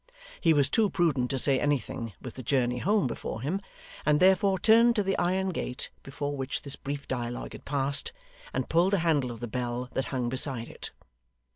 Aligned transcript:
He 0.41 0.51
was 0.51 0.67
too 0.67 0.89
prudent 0.89 1.29
to 1.29 1.37
say 1.37 1.59
anything, 1.59 2.13
with 2.19 2.33
the 2.33 2.41
journey 2.41 2.79
home 2.79 3.05
before 3.05 3.39
him; 3.41 3.61
and 4.03 4.19
therefore 4.19 4.57
turned 4.57 4.95
to 4.95 5.03
the 5.03 5.15
iron 5.19 5.49
gate 5.49 5.91
before 6.01 6.35
which 6.35 6.63
this 6.63 6.75
brief 6.75 7.07
dialogue 7.07 7.51
had 7.51 7.65
passed, 7.65 8.11
and 8.51 8.67
pulled 8.67 8.93
the 8.93 8.99
handle 9.05 9.29
of 9.29 9.41
the 9.41 9.47
bell 9.47 9.89
that 9.93 10.05
hung 10.05 10.27
beside 10.27 10.69
it. 10.69 10.89